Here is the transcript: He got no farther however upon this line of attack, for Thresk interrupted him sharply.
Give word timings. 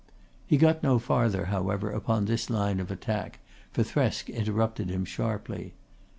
He 0.47 0.57
got 0.57 0.81
no 0.81 0.97
farther 0.97 1.45
however 1.53 1.91
upon 1.91 2.25
this 2.25 2.49
line 2.49 2.79
of 2.79 2.89
attack, 2.89 3.37
for 3.71 3.83
Thresk 3.83 4.29
interrupted 4.33 4.89
him 4.89 5.05
sharply. 5.05 5.75